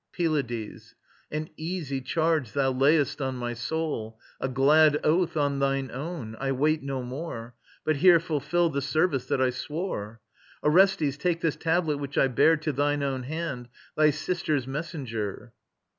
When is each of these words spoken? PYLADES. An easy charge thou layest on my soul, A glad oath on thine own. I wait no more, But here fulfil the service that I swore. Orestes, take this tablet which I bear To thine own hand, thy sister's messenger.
PYLADES. 0.17 0.95
An 1.29 1.51
easy 1.57 2.01
charge 2.01 2.53
thou 2.53 2.71
layest 2.71 3.21
on 3.21 3.35
my 3.35 3.53
soul, 3.53 4.19
A 4.39 4.49
glad 4.49 4.99
oath 5.03 5.37
on 5.37 5.59
thine 5.59 5.91
own. 5.91 6.35
I 6.39 6.53
wait 6.53 6.81
no 6.81 7.03
more, 7.03 7.53
But 7.85 7.97
here 7.97 8.19
fulfil 8.19 8.71
the 8.71 8.81
service 8.81 9.27
that 9.27 9.39
I 9.39 9.51
swore. 9.51 10.19
Orestes, 10.63 11.17
take 11.17 11.41
this 11.41 11.55
tablet 11.55 11.97
which 11.97 12.17
I 12.17 12.29
bear 12.29 12.57
To 12.57 12.71
thine 12.71 13.03
own 13.03 13.21
hand, 13.29 13.69
thy 13.95 14.09
sister's 14.09 14.65
messenger. 14.65 15.53